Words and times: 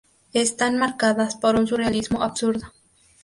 Están 0.33 0.79
marcadas 0.79 1.35
por 1.35 1.55
un 1.57 1.67
surrealismo 1.67 2.23
absurdo. 2.23 2.73